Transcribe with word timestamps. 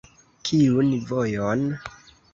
Kiun 0.49 0.89
vojon? 1.11 1.63